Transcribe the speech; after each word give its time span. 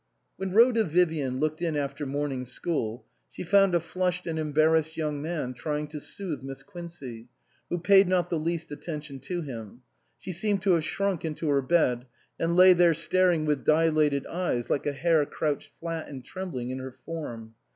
When 0.37 0.51
Rhoda 0.51 0.83
Vivian 0.83 1.37
looked 1.37 1.61
in 1.61 1.75
after 1.77 2.07
morning 2.07 2.43
school, 2.43 3.05
she 3.29 3.43
found 3.43 3.75
a 3.75 3.79
flushed 3.79 4.25
and 4.25 4.39
embarrassed 4.39 4.97
young 4.97 5.21
man 5.21 5.53
trying 5.53 5.85
to 5.89 5.99
soothe 5.99 6.41
Miss 6.41 6.63
Quincey, 6.63 7.27
who 7.69 7.77
paid 7.77 8.07
not 8.07 8.31
the 8.31 8.39
least 8.39 8.71
attention 8.71 9.19
to 9.19 9.43
him; 9.43 9.83
she 10.17 10.31
seemed 10.31 10.63
to 10.63 10.71
have 10.71 10.83
shrunk 10.85 11.23
into 11.23 11.49
her 11.49 11.61
bed, 11.61 12.07
and 12.39 12.55
lay 12.55 12.73
there 12.73 12.95
staring 12.95 13.45
with 13.45 13.63
dilated 13.63 14.25
eyes 14.25 14.71
like 14.71 14.87
a 14.87 14.93
hare 14.93 15.23
crouched 15.23 15.69
flat 15.79 16.07
and 16.07 16.25
trembling 16.25 16.71
in 16.71 16.79
her 16.79 16.91
form. 16.93 17.53